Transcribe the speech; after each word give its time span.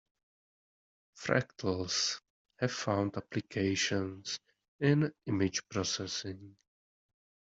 Fractals 1.15 2.21
have 2.57 2.71
found 2.71 3.15
applications 3.17 4.39
in 4.79 5.13
image 5.27 5.61
processing. 5.69 6.57